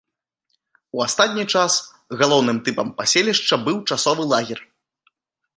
У 0.99 1.03
астатні 1.07 1.45
час 1.57 1.73
галоўным 2.23 2.57
тыпам 2.69 2.87
паселішча 3.03 3.55
быў 3.69 3.77
часовы 3.93 4.23
лагер. 4.35 4.59